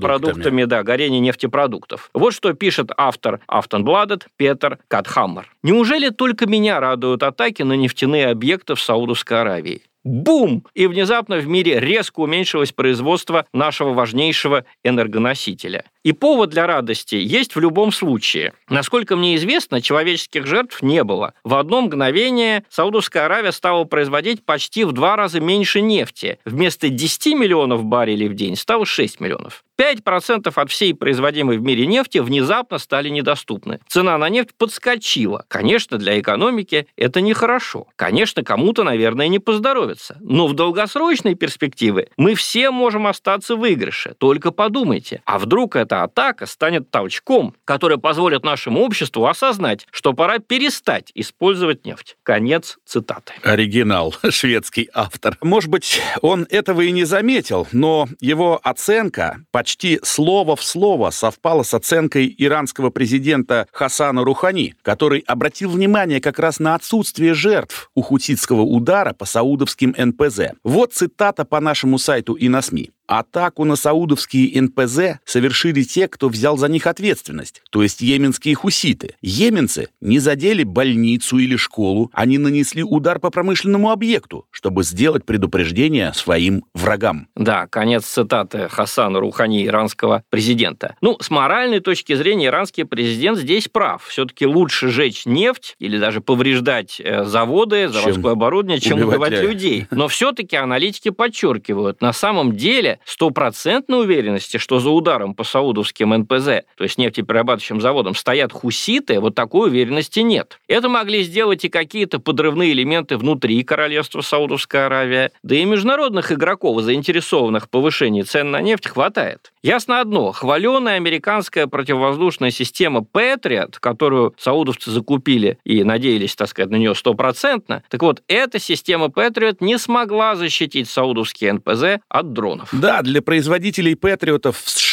продуктами, 0.00 0.64
да, 0.64 0.82
горение 0.82 1.20
нефтепродуктов. 1.20 2.10
Вот 2.12 2.34
что 2.34 2.52
пишет 2.52 2.90
автор 2.98 3.40
Автонбладет 3.46 4.26
Петр 4.36 4.78
Катхаммер. 4.88 5.50
Неужели 5.70 6.08
только 6.08 6.46
меня 6.46 6.80
радуют 6.80 7.22
атаки 7.22 7.62
на 7.62 7.74
нефтяные 7.74 8.26
объекты 8.26 8.74
в 8.74 8.80
Саудовской 8.80 9.40
Аравии? 9.40 9.82
Бум! 10.02 10.66
И 10.74 10.88
внезапно 10.88 11.36
в 11.36 11.46
мире 11.46 11.78
резко 11.78 12.18
уменьшилось 12.18 12.72
производство 12.72 13.46
нашего 13.52 13.92
важнейшего 13.92 14.64
энергоносителя. 14.82 15.84
И 16.02 16.12
повод 16.12 16.50
для 16.50 16.66
радости 16.66 17.14
есть 17.14 17.54
в 17.54 17.60
любом 17.60 17.92
случае. 17.92 18.52
Насколько 18.68 19.16
мне 19.16 19.36
известно, 19.36 19.80
человеческих 19.80 20.46
жертв 20.46 20.82
не 20.82 21.04
было. 21.04 21.34
В 21.44 21.54
одно 21.54 21.82
мгновение 21.82 22.64
Саудовская 22.68 23.26
Аравия 23.26 23.52
стала 23.52 23.84
производить 23.84 24.44
почти 24.44 24.84
в 24.84 24.92
два 24.92 25.16
раза 25.16 25.40
меньше 25.40 25.80
нефти. 25.80 26.38
Вместо 26.44 26.88
10 26.88 27.34
миллионов 27.34 27.84
баррелей 27.84 28.28
в 28.28 28.34
день 28.34 28.56
стало 28.56 28.86
6 28.86 29.20
миллионов. 29.20 29.64
5% 29.80 30.52
от 30.54 30.70
всей 30.70 30.92
производимой 30.92 31.56
в 31.56 31.62
мире 31.62 31.86
нефти 31.86 32.18
внезапно 32.18 32.76
стали 32.76 33.08
недоступны. 33.08 33.80
Цена 33.88 34.18
на 34.18 34.28
нефть 34.28 34.50
подскочила. 34.58 35.46
Конечно, 35.48 35.96
для 35.96 36.20
экономики 36.20 36.86
это 36.96 37.22
нехорошо. 37.22 37.86
Конечно, 37.96 38.44
кому-то, 38.44 38.84
наверное, 38.84 39.28
не 39.28 39.38
поздоровится. 39.38 40.18
Но 40.20 40.46
в 40.46 40.52
долгосрочной 40.52 41.34
перспективе 41.34 42.08
мы 42.18 42.34
все 42.34 42.70
можем 42.70 43.06
остаться 43.06 43.56
в 43.56 43.60
выигрыше. 43.60 44.14
Только 44.18 44.50
подумайте, 44.50 45.22
а 45.24 45.38
вдруг 45.38 45.76
эта 45.90 46.04
атака 46.04 46.46
станет 46.46 46.88
толчком, 46.92 47.56
который 47.64 47.98
позволит 47.98 48.44
нашему 48.44 48.80
обществу 48.82 49.26
осознать, 49.26 49.88
что 49.90 50.12
пора 50.12 50.38
перестать 50.38 51.10
использовать 51.16 51.84
нефть. 51.84 52.16
Конец 52.22 52.78
цитаты. 52.86 53.32
Оригинал, 53.42 54.14
шведский 54.30 54.88
автор. 54.94 55.36
Может 55.42 55.68
быть, 55.68 56.00
он 56.22 56.46
этого 56.48 56.82
и 56.82 56.92
не 56.92 57.02
заметил, 57.02 57.66
но 57.72 58.06
его 58.20 58.60
оценка 58.62 59.44
почти 59.50 59.98
слово 60.04 60.54
в 60.54 60.62
слово 60.62 61.10
совпало 61.10 61.64
с 61.64 61.74
оценкой 61.74 62.32
иранского 62.38 62.90
президента 62.90 63.66
Хасана 63.72 64.22
Рухани, 64.24 64.76
который 64.82 65.24
обратил 65.26 65.70
внимание 65.70 66.20
как 66.20 66.38
раз 66.38 66.60
на 66.60 66.76
отсутствие 66.76 67.34
жертв 67.34 67.90
у 67.96 68.02
хутитского 68.02 68.62
удара 68.62 69.12
по 69.12 69.24
саудовским 69.24 69.96
НПЗ. 69.98 70.52
Вот 70.62 70.92
цитата 70.92 71.44
по 71.44 71.58
нашему 71.58 71.98
сайту 71.98 72.34
и 72.34 72.48
на 72.48 72.62
СМИ. 72.62 72.92
Атаку 73.10 73.64
на 73.64 73.74
саудовские 73.74 74.62
НПЗ 74.62 75.18
совершили 75.24 75.82
те, 75.82 76.06
кто 76.06 76.28
взял 76.28 76.56
за 76.56 76.68
них 76.68 76.86
ответственность, 76.86 77.60
то 77.70 77.82
есть 77.82 78.00
йеменские 78.02 78.54
хуситы. 78.54 79.16
Йеменцы 79.20 79.88
не 80.00 80.20
задели 80.20 80.62
больницу 80.62 81.38
или 81.38 81.56
школу, 81.56 82.12
они 82.14 82.38
нанесли 82.38 82.84
удар 82.84 83.18
по 83.18 83.30
промышленному 83.30 83.90
объекту, 83.90 84.46
чтобы 84.52 84.84
сделать 84.84 85.24
предупреждение 85.24 86.12
своим 86.14 86.64
врагам. 86.72 87.26
Да, 87.34 87.66
конец 87.66 88.04
цитаты 88.04 88.68
Хасана 88.68 89.18
Рухани, 89.18 89.66
иранского 89.66 90.22
президента. 90.30 90.94
Ну, 91.00 91.16
с 91.20 91.30
моральной 91.30 91.80
точки 91.80 92.14
зрения, 92.14 92.46
иранский 92.46 92.84
президент 92.84 93.38
здесь 93.38 93.66
прав. 93.66 94.04
Все-таки 94.06 94.46
лучше 94.46 94.88
жечь 94.88 95.26
нефть 95.26 95.74
или 95.80 95.98
даже 95.98 96.20
повреждать 96.20 97.00
э, 97.00 97.24
заводы, 97.24 97.88
заводское 97.88 98.34
оборудование, 98.34 98.78
чем 98.78 99.00
убивать 99.00 99.32
людей. 99.32 99.88
Но 99.90 100.06
все-таки 100.06 100.54
аналитики 100.54 101.08
подчеркивают, 101.08 102.00
на 102.00 102.12
самом 102.12 102.54
деле 102.54 102.99
стопроцентной 103.04 104.00
уверенности, 104.00 104.56
что 104.56 104.78
за 104.80 104.90
ударом 104.90 105.34
по 105.34 105.44
саудовским 105.44 106.10
НПЗ, 106.10 106.64
то 106.76 106.84
есть 106.84 106.98
нефтеперерабатывающим 106.98 107.80
заводам, 107.80 108.14
стоят 108.14 108.52
хуситы, 108.52 109.20
вот 109.20 109.34
такой 109.34 109.68
уверенности 109.68 110.20
нет. 110.20 110.60
Это 110.68 110.88
могли 110.88 111.22
сделать 111.22 111.64
и 111.64 111.68
какие-то 111.68 112.18
подрывные 112.18 112.72
элементы 112.72 113.16
внутри 113.16 113.62
королевства 113.64 114.20
Саудовская 114.20 114.86
Аравия, 114.86 115.32
да 115.42 115.54
и 115.54 115.64
международных 115.64 116.32
игроков, 116.32 116.82
заинтересованных 116.82 117.64
в 117.64 117.68
повышении 117.68 118.22
цен 118.22 118.50
на 118.50 118.60
нефть, 118.60 118.88
хватает. 118.88 119.52
Ясно 119.62 120.00
одно, 120.00 120.32
хваленая 120.32 120.96
американская 120.96 121.66
противовоздушная 121.66 122.50
система 122.50 123.00
Patriot, 123.00 123.74
которую 123.78 124.34
саудовцы 124.38 124.90
закупили 124.90 125.58
и 125.64 125.84
надеялись, 125.84 126.34
так 126.34 126.48
сказать, 126.48 126.70
на 126.70 126.76
нее 126.76 126.94
стопроцентно, 126.94 127.82
так 127.90 128.00
вот, 128.00 128.22
эта 128.26 128.58
система 128.58 129.06
Patriot 129.06 129.58
не 129.60 129.76
смогла 129.76 130.34
защитить 130.34 130.88
саудовские 130.88 131.52
НПЗ 131.52 132.02
от 132.08 132.32
дронов. 132.32 132.70
Да, 132.72 133.02
для 133.02 133.20
производителей 133.20 133.96
Патриотов 133.96 134.56
в 134.58 134.70
США, 134.70 134.89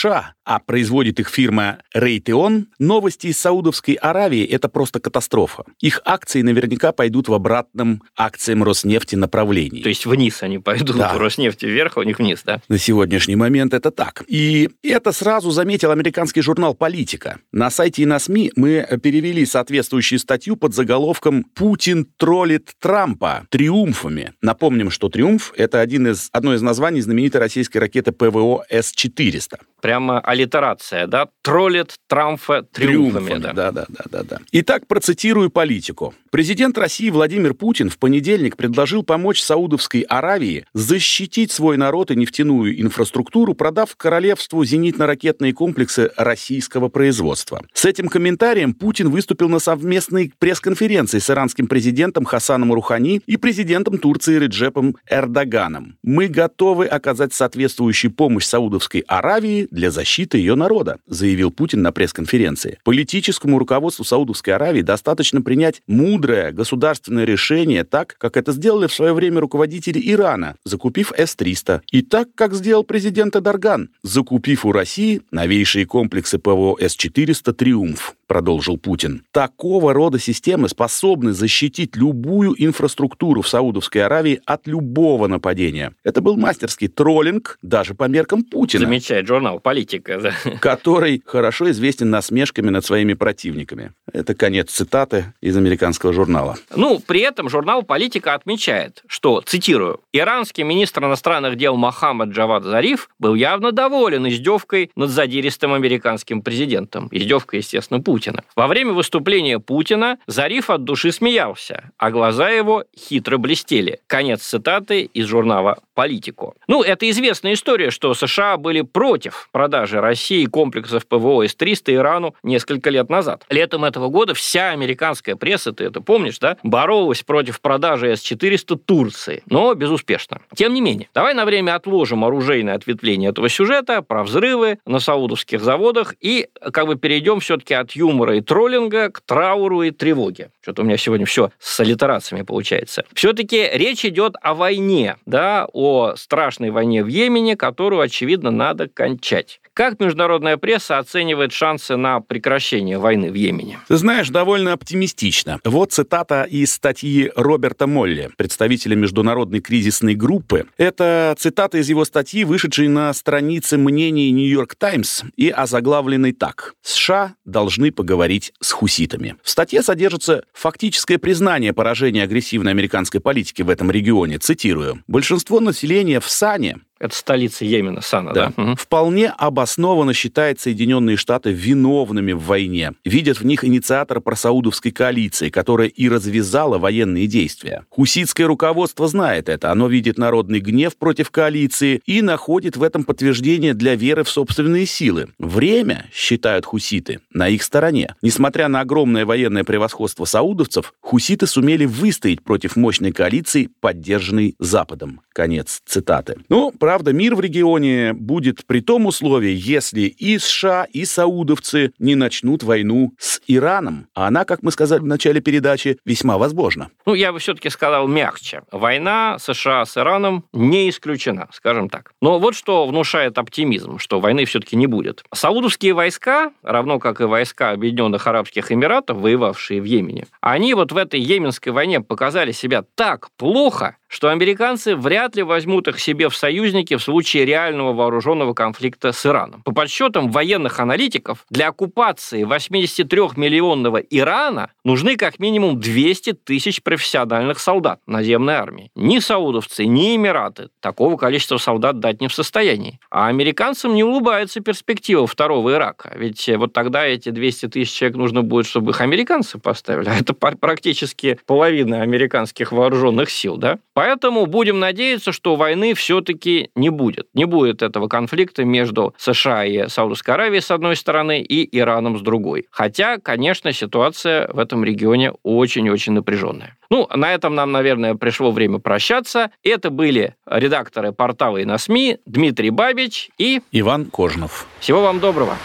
а 0.47 0.59
производит 0.59 1.19
их 1.19 1.29
фирма 1.29 1.79
Raytheon, 1.93 2.67
новости 2.79 3.27
из 3.27 3.37
Саудовской 3.37 3.95
Аравии– 3.95 4.45
это 4.45 4.69
просто 4.69 4.99
катастрофа. 4.99 5.65
Их 5.81 6.01
акции 6.05 6.41
наверняка 6.41 6.93
пойдут 6.93 7.27
в 7.27 7.33
обратном 7.33 8.01
акциям 8.15 8.63
Роснефти 8.63 9.15
направлении. 9.15 9.83
То 9.83 9.89
есть 9.89 10.05
вниз 10.05 10.43
они 10.43 10.59
пойдут, 10.59 10.95
да. 10.95 11.13
у 11.15 11.19
Роснефти 11.19 11.65
вверх, 11.65 11.97
а 11.97 11.99
у 11.99 12.03
них 12.03 12.19
вниз, 12.19 12.43
да? 12.45 12.61
На 12.69 12.77
сегодняшний 12.77 13.35
момент 13.35 13.73
это 13.73 13.91
так. 13.91 14.23
И 14.27 14.69
это 14.83 15.11
сразу 15.11 15.51
заметил 15.51 15.91
американский 15.91 16.41
журнал 16.41 16.73
«Политика». 16.73 17.39
На 17.51 17.69
сайте 17.69 18.03
и 18.03 18.05
на 18.05 18.19
СМИ 18.19 18.53
мы 18.55 18.87
перевели 19.03 19.45
соответствующую 19.45 20.19
статью 20.19 20.55
под 20.55 20.73
заголовком 20.73 21.43
«Путин 21.43 22.07
троллит 22.17 22.71
Трампа 22.79 23.47
триумфами». 23.49 24.33
Напомним, 24.41 24.91
что 24.91 25.09
«Триумф»— 25.09 25.53
это 25.57 25.81
один 25.81 26.07
из, 26.07 26.29
одно 26.31 26.53
из 26.53 26.61
названий 26.61 27.01
знаменитой 27.01 27.41
российской 27.41 27.79
ракеты 27.79 28.11
ПВО 28.11 28.63
С-400. 28.69 29.57
Прямо 29.97 30.19
аллитерация, 30.19 31.07
да? 31.07 31.27
Троллит 31.41 31.95
Трампа 32.07 32.61
триумфами. 32.61 33.29
триумфами 33.29 33.41
да. 33.41 33.53
да, 33.53 33.71
да, 33.71 33.85
да, 34.11 34.23
да. 34.23 34.39
Итак, 34.51 34.85
процитирую 34.85 35.49
политику. 35.49 36.13
Президент 36.29 36.77
России 36.77 37.09
Владимир 37.09 37.55
Путин 37.55 37.89
в 37.89 37.97
понедельник 37.97 38.57
предложил 38.57 39.01
помочь 39.01 39.41
Саудовской 39.41 40.01
Аравии 40.01 40.65
защитить 40.73 41.51
свой 41.51 41.77
народ 41.77 42.11
и 42.11 42.15
нефтяную 42.15 42.79
инфраструктуру, 42.79 43.55
продав 43.55 43.95
королевству 43.95 44.63
зенитно-ракетные 44.63 45.53
комплексы 45.53 46.11
российского 46.15 46.89
производства. 46.89 47.63
С 47.73 47.85
этим 47.85 48.07
комментарием 48.07 48.75
Путин 48.75 49.09
выступил 49.09 49.49
на 49.49 49.57
совместной 49.57 50.31
пресс-конференции 50.37 51.17
с 51.17 51.29
иранским 51.31 51.65
президентом 51.65 52.23
Хасаном 52.25 52.71
Рухани 52.71 53.21
и 53.25 53.37
президентом 53.37 53.97
Турции 53.97 54.37
Реджепом 54.37 54.95
Эрдоганом. 55.09 55.97
Мы 56.03 56.27
готовы 56.27 56.85
оказать 56.85 57.33
соответствующую 57.33 58.11
помощь 58.11 58.45
Саудовской 58.45 59.03
Аравии 59.07 59.67
для 59.77 59.91
защиты 59.91 60.39
ее 60.39 60.55
народа, 60.55 60.97
заявил 61.05 61.51
Путин 61.51 61.83
на 61.83 61.91
пресс-конференции. 61.91 62.79
Политическому 62.83 63.59
руководству 63.59 64.03
Саудовской 64.03 64.55
Аравии 64.55 64.81
достаточно 64.81 65.41
принять 65.41 65.81
мудрое 65.87 66.51
государственное 66.51 67.25
решение 67.25 67.83
так, 67.83 68.15
как 68.17 68.35
это 68.37 68.51
сделали 68.51 68.87
в 68.87 68.93
свое 68.93 69.13
время 69.13 69.39
руководители 69.39 70.01
Ирана, 70.03 70.55
закупив 70.65 71.13
С-300, 71.15 71.81
и 71.91 72.01
так, 72.01 72.29
как 72.35 72.55
сделал 72.55 72.83
президент 72.83 73.35
Эдарган, 73.35 73.89
закупив 74.01 74.65
у 74.65 74.71
России 74.71 75.21
новейшие 75.31 75.85
комплексы 75.85 76.39
ПВО 76.39 76.75
С-400 76.79 77.53
«Триумф» 77.53 78.15
продолжил 78.27 78.77
Путин. 78.77 79.23
Такого 79.31 79.93
рода 79.93 80.19
системы 80.19 80.69
способны 80.69 81.33
защитить 81.33 81.95
любую 81.95 82.53
инфраструктуру 82.57 83.41
в 83.41 83.47
Саудовской 83.47 84.03
Аравии 84.03 84.41
от 84.45 84.67
любого 84.67 85.27
нападения. 85.27 85.93
Это 86.03 86.21
был 86.21 86.37
мастерский 86.37 86.89
троллинг 86.89 87.57
даже 87.61 87.95
по 87.95 88.03
меркам 88.03 88.43
Путина. 88.43 88.85
Замечает 88.85 89.27
журнал 89.27 89.59
«Политика», 89.59 90.19
да. 90.19 90.33
Который 90.59 91.23
хорошо 91.25 91.71
известен 91.71 92.09
насмешками 92.09 92.69
над 92.69 92.85
своими 92.85 93.13
противниками. 93.13 93.93
Это 94.11 94.35
конец 94.35 94.71
цитаты 94.71 95.33
из 95.41 95.55
американского 95.55 96.13
журнала. 96.13 96.57
Ну, 96.75 96.99
при 96.99 97.21
этом 97.21 97.49
журнал 97.49 97.83
«Политика» 97.83 98.33
отмечает, 98.33 99.03
что, 99.07 99.41
цитирую, 99.45 100.01
«иранский 100.11 100.63
министр 100.63 101.05
иностранных 101.05 101.55
дел 101.55 101.77
Мохаммад 101.77 102.29
Джавад 102.29 102.63
Зариф 102.63 103.09
был 103.19 103.35
явно 103.35 103.71
доволен 103.71 104.27
издевкой 104.27 104.91
над 104.95 105.09
задиристым 105.09 105.73
американским 105.73 106.41
президентом». 106.41 107.07
Издевка, 107.11 107.57
естественно, 107.57 108.01
Путин 108.01 108.16
Путина. 108.17 108.43
Во 108.55 108.65
время 108.65 108.93
выступления 108.93 109.59
Путина 109.59 110.17
Зариф 110.25 110.71
от 110.71 110.83
души 110.83 111.11
смеялся, 111.11 111.91
а 111.99 112.09
глаза 112.09 112.49
его 112.49 112.83
хитро 112.97 113.37
блестели. 113.37 113.99
Конец 114.07 114.41
цитаты 114.41 115.01
из 115.03 115.27
журнала 115.27 115.77
«Политику». 115.93 116.55
Ну, 116.67 116.81
это 116.81 117.07
известная 117.11 117.53
история, 117.53 117.91
что 117.91 118.15
США 118.15 118.57
были 118.57 118.81
против 118.81 119.49
продажи 119.51 120.01
России 120.01 120.45
комплексов 120.45 121.05
ПВО 121.05 121.47
С-300 121.47 121.93
Ирану 121.93 122.33
несколько 122.41 122.89
лет 122.89 123.07
назад. 123.11 123.45
Летом 123.51 123.85
этого 123.85 124.09
года 124.09 124.33
вся 124.33 124.71
американская 124.71 125.35
пресса, 125.35 125.71
ты 125.71 125.83
это 125.83 126.01
помнишь, 126.01 126.39
да, 126.39 126.57
боролась 126.63 127.21
против 127.21 127.61
продажи 127.61 128.15
С-400 128.15 128.77
Турции, 128.83 129.43
но 129.45 129.75
безуспешно. 129.75 130.41
Тем 130.55 130.73
не 130.73 130.81
менее, 130.81 131.07
давай 131.13 131.35
на 131.35 131.45
время 131.45 131.75
отложим 131.75 132.25
оружейное 132.25 132.73
ответвление 132.73 133.29
этого 133.29 133.47
сюжета 133.47 134.01
про 134.01 134.23
взрывы 134.23 134.79
на 134.87 134.99
саудовских 134.99 135.61
заводах 135.61 136.15
и 136.19 136.47
как 136.73 136.87
бы 136.87 136.95
перейдем 136.95 137.41
все-таки 137.41 137.75
от 137.75 137.91
юга 137.91 138.06
юмора 138.07 138.37
и 138.37 138.41
троллинга 138.41 139.09
к 139.09 139.21
трауру 139.21 139.83
и 139.83 139.91
тревоге. 139.91 140.51
Что-то 140.61 140.81
у 140.81 140.85
меня 140.85 140.97
сегодня 140.97 141.25
все 141.25 141.51
с 141.59 141.79
аллитерациями 141.79 142.43
получается. 142.43 143.05
Все-таки 143.13 143.69
речь 143.73 144.05
идет 144.05 144.35
о 144.41 144.53
войне, 144.53 145.17
да, 145.25 145.67
о 145.73 146.15
страшной 146.15 146.69
войне 146.71 147.03
в 147.03 147.07
Йемене, 147.07 147.55
которую, 147.55 148.01
очевидно, 148.01 148.51
надо 148.51 148.87
кончать. 148.87 149.59
Как 149.73 149.99
международная 149.99 150.57
пресса 150.57 150.97
оценивает 150.97 151.53
шансы 151.53 151.97
на 151.97 152.19
прекращение 152.19 152.97
войны 152.97 153.29
в 153.29 153.35
Йемене? 153.35 153.79
Ты 153.87 153.97
знаешь, 153.97 154.29
довольно 154.29 154.73
оптимистично. 154.73 155.59
Вот 155.63 155.91
цитата 155.91 156.43
из 156.49 156.73
статьи 156.73 157.31
Роберта 157.35 157.85
Молли, 157.85 158.31
представителя 158.37 158.95
международной 158.95 159.59
кризисной 159.59 160.15
группы. 160.15 160.65
Это 160.77 161.35
цитата 161.37 161.77
из 161.77 161.89
его 161.89 162.05
статьи, 162.05 162.43
вышедшей 162.43 162.87
на 162.87 163.13
странице 163.13 163.77
мнений 163.77 164.31
«Нью-Йорк 164.31 164.73
Таймс» 164.75 165.21
и 165.35 165.49
озаглавленной 165.49 166.31
так. 166.31 166.73
«США 166.81 167.35
должны 167.45 167.91
поговорить 167.97 168.53
с 168.61 168.71
хуситами». 168.71 169.35
В 169.43 169.49
статье 169.49 169.81
содержится 169.81 170.45
фактическое 170.53 171.17
признание 171.17 171.73
поражения 171.73 172.23
агрессивной 172.23 172.71
американской 172.71 173.19
политики 173.19 173.61
в 173.63 173.69
этом 173.69 173.91
регионе. 173.91 174.37
Цитирую. 174.37 175.03
«Большинство 175.07 175.59
населения 175.59 176.21
в 176.21 176.29
Сане 176.29 176.77
это 176.99 177.15
столица 177.15 177.65
Йемена, 177.65 178.01
Сана, 178.01 178.33
да? 178.33 178.53
да? 178.55 178.63
Угу. 178.63 178.75
Вполне 178.75 179.29
обоснованно 179.29 180.13
считает 180.13 180.59
Соединенные 180.59 181.17
Штаты 181.17 181.51
виновными 181.51 182.33
в 182.33 182.41
войне. 182.41 182.93
Видят 183.05 183.39
в 183.39 183.45
них 183.45 183.63
инициатора 183.63 184.19
просаудовской 184.19 184.91
коалиции, 184.91 185.49
которая 185.49 185.87
и 185.87 186.09
развязала 186.09 186.77
военные 186.77 187.27
действия. 187.27 187.85
Хуситское 187.89 188.47
руководство 188.47 189.07
знает 189.07 189.49
это. 189.49 189.71
Оно 189.71 189.87
видит 189.87 190.17
народный 190.17 190.59
гнев 190.59 190.95
против 190.97 191.31
коалиции 191.31 192.01
и 192.05 192.21
находит 192.21 192.77
в 192.77 192.83
этом 192.83 193.03
подтверждение 193.03 193.73
для 193.73 193.95
веры 193.95 194.23
в 194.23 194.29
собственные 194.29 194.85
силы. 194.85 195.29
Время, 195.37 196.05
считают 196.13 196.65
хуситы, 196.65 197.19
на 197.31 197.47
их 197.47 197.63
стороне. 197.63 198.15
Несмотря 198.21 198.67
на 198.67 198.81
огромное 198.81 199.25
военное 199.25 199.63
превосходство 199.63 200.25
саудовцев, 200.25 200.93
хуситы 201.01 201.47
сумели 201.47 201.85
выстоять 201.85 202.43
против 202.43 202.75
мощной 202.75 203.11
коалиции, 203.11 203.69
поддержанной 203.79 204.55
Западом. 204.59 205.21
Конец 205.33 205.81
цитаты. 205.85 206.37
Ну, 206.49 206.71
Правда, 206.87 207.11
мир 207.11 207.35
в 207.35 207.41
регионе 207.41 208.13
будет 208.13 208.65
при 208.65 208.79
том 208.79 209.07
условии, 209.07 209.53
если 209.53 210.03
и 210.03 210.39
США, 210.39 210.87
и 210.89 211.03
саудовцы 211.03 211.91
не 211.99 212.15
начнут 212.15 212.63
войну 212.63 213.11
с 213.19 213.41
Ираном. 213.45 214.07
А 214.15 214.27
она, 214.27 214.45
как 214.45 214.63
мы 214.63 214.71
сказали 214.71 215.01
в 215.01 215.05
начале 215.05 215.41
передачи, 215.41 215.97
весьма 216.05 216.37
возможна. 216.37 216.89
Ну, 217.05 217.13
я 217.13 217.33
бы 217.33 217.39
все-таки 217.39 217.69
сказал 217.69 218.07
мягче. 218.07 218.61
Война 218.71 219.35
США 219.37 219.83
с 219.83 219.97
Ираном 219.97 220.45
не 220.53 220.89
исключена, 220.89 221.49
скажем 221.51 221.89
так. 221.89 222.13
Но 222.21 222.39
вот 222.39 222.55
что 222.55 222.87
внушает 222.87 223.37
оптимизм, 223.37 223.97
что 223.97 224.21
войны 224.21 224.45
все-таки 224.45 224.77
не 224.77 224.87
будет. 224.87 225.25
Саудовские 225.33 225.91
войска, 225.91 226.53
равно 226.63 226.99
как 226.99 227.19
и 227.19 227.25
войска 227.25 227.71
Объединенных 227.71 228.25
Арабских 228.27 228.71
Эмиратов, 228.71 229.17
воевавшие 229.17 229.81
в 229.81 229.83
Йемене, 229.83 230.27
они 230.39 230.73
вот 230.73 230.93
в 230.93 230.97
этой 230.97 231.19
йеменской 231.19 231.73
войне 231.73 231.99
показали 231.99 232.53
себя 232.53 232.85
так 232.95 233.27
плохо, 233.35 233.97
что 234.07 234.29
американцы 234.29 234.95
вряд 234.95 235.35
ли 235.35 235.43
возьмут 235.43 235.87
их 235.87 235.99
себе 235.99 236.29
в 236.29 236.35
союзники 236.35 236.95
в 236.95 237.03
случае 237.03 237.45
реального 237.45 237.93
вооруженного 237.93 238.53
конфликта 238.53 239.11
с 239.11 239.25
Ираном. 239.25 239.61
По 239.63 239.73
подсчетам 239.73 240.31
военных 240.31 240.79
аналитиков, 240.79 241.45
для 241.49 241.67
оккупации 241.67 242.45
83-миллионного 242.45 244.05
Ирана 244.09 244.71
нужны 244.83 245.17
как 245.17 245.39
минимум 245.39 245.79
200 245.79 246.33
тысяч 246.33 246.81
профессиональных 246.81 247.59
солдат 247.59 247.99
наземной 248.07 248.55
армии. 248.55 248.91
Ни 248.95 249.19
саудовцы, 249.19 249.85
ни 249.85 250.15
Эмираты 250.15 250.69
такого 250.79 251.17
количества 251.17 251.57
солдат 251.57 251.99
дать 251.99 252.21
не 252.21 252.27
в 252.27 252.33
состоянии. 252.33 252.99
А 253.09 253.27
американцам 253.27 253.93
не 253.93 254.03
улыбается 254.03 254.61
перспектива 254.61 255.27
второго 255.27 255.71
Ирака. 255.71 256.13
Ведь 256.15 256.49
вот 256.55 256.73
тогда 256.73 257.05
эти 257.05 257.29
200 257.29 257.67
тысяч 257.67 257.93
человек 257.93 258.17
нужно 258.17 258.41
будет, 258.41 258.65
чтобы 258.65 258.91
их 258.91 259.01
американцы 259.01 259.57
поставили. 259.59 260.09
А 260.09 260.15
это 260.15 260.33
практически 260.33 261.39
половина 261.45 262.01
американских 262.01 262.71
вооруженных 262.71 263.29
сил, 263.29 263.57
да? 263.57 263.79
Поэтому 263.97 264.45
будем 264.45 264.79
надеяться, 264.79 265.31
что 265.31 265.55
войны 265.55 265.95
все-таки 265.95 266.69
не 266.75 266.89
будет. 266.89 267.29
Не 267.33 267.45
будет 267.45 267.81
этого 267.81 268.07
конфликта 268.07 268.63
между 268.63 269.15
США 269.17 269.65
и 269.65 269.87
Саудовской 269.87 270.35
Аравией 270.35 270.61
с 270.61 270.69
одной 270.69 270.95
стороны 270.95 271.41
и 271.41 271.67
Ираном 271.75 272.19
с 272.19 272.21
другой. 272.21 272.67
Хотя, 272.69 273.17
конечно, 273.17 273.73
ситуация 273.73 274.49
в 274.53 274.59
этом 274.59 274.83
регионе 274.83 275.31
очень-очень 275.41 276.13
напряженная. 276.13 276.77
Ну, 276.91 277.07
на 277.11 277.33
этом 277.33 277.55
нам, 277.55 277.71
наверное, 277.71 278.13
пришло 278.13 278.51
время 278.51 278.77
прощаться. 278.77 279.49
Это 279.63 279.89
были 279.89 280.35
редакторы 280.45 281.11
портала 281.11 281.57
и 281.57 281.65
на 281.65 281.79
СМИ 281.79 282.19
Дмитрий 282.27 282.69
Бабич 282.69 283.31
и... 283.39 283.61
Иван 283.71 284.05
Кожнов. 284.05 284.67
Всего 284.79 285.01
вам 285.01 285.19
доброго. 285.19 285.55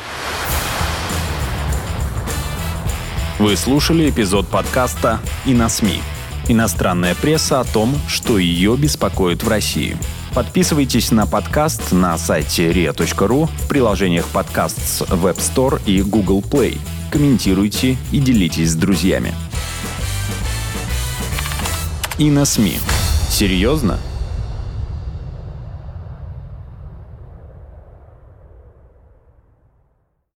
Вы 3.39 3.57
слушали 3.57 4.09
эпизод 4.09 4.49
подкаста 4.49 5.21
«И 5.45 5.53
на 5.53 5.69
СМИ». 5.69 6.01
Иностранная 6.49 7.15
пресса 7.15 7.61
о 7.61 7.65
том, 7.65 7.95
что 8.09 8.39
ее 8.39 8.77
беспокоит 8.77 9.43
в 9.43 9.49
России. 9.49 9.97
Подписывайтесь 10.35 11.11
на 11.11 11.27
подкаст 11.27 11.93
на 11.93 12.17
сайте 12.19 12.71
ria.ru 12.73 13.47
в 13.47 13.69
приложениях 13.69 14.27
подкаст 14.27 14.79
с 14.79 15.03
Web 15.03 15.37
Store 15.37 15.81
и 15.87 16.03
Google 16.03 16.41
Play. 16.41 16.79
Комментируйте 17.11 17.97
и 18.11 18.19
делитесь 18.19 18.71
с 18.71 18.75
друзьями. 18.75 19.35
И 22.19 22.31
на 22.31 22.45
СМИ. 22.45 22.79
Серьезно? 23.29 23.99